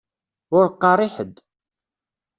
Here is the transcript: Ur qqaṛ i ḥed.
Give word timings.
Ur 0.57 0.65
qqaṛ 0.73 0.99
i 1.07 1.09
ḥed. 1.15 1.33